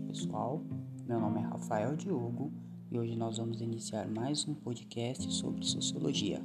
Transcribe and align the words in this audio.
pessoal, 0.00 0.64
meu 1.06 1.20
nome 1.20 1.40
é 1.40 1.42
Rafael 1.42 1.94
Diogo 1.96 2.52
e 2.90 2.98
hoje 2.98 3.16
nós 3.16 3.38
vamos 3.38 3.60
iniciar 3.60 4.08
mais 4.08 4.46
um 4.46 4.54
podcast 4.54 5.30
sobre 5.32 5.64
sociologia. 5.64 6.42